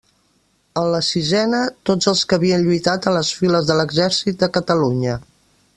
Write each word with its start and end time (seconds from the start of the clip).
En 0.81 0.87
la 0.95 1.01
sisena 1.07 1.59
tots 1.89 2.09
els 2.13 2.23
que 2.31 2.39
havien 2.41 2.65
lluitat 2.69 3.07
a 3.11 3.13
les 3.19 3.31
files 3.41 3.69
de 3.69 3.77
l'exèrcit 3.81 4.41
de 4.45 4.51
Catalunya. 4.57 5.21